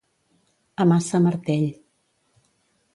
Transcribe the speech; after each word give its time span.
A 0.85 0.87
maça 0.93 1.17
martell. 1.27 1.67